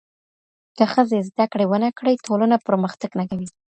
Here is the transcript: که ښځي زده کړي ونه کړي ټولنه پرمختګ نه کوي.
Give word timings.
که 0.77 0.83
ښځي 0.93 1.19
زده 1.29 1.45
کړي 1.51 1.65
ونه 1.67 1.89
کړي 1.97 2.13
ټولنه 2.25 2.55
پرمختګ 2.67 3.09
نه 3.19 3.25
کوي. 3.29 3.47